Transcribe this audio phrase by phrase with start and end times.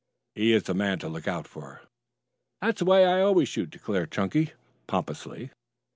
[0.33, 1.83] He is the man to look out for."
[2.59, 4.53] "That's the way I always shoot," declared Chunky
[4.87, 5.51] pompously.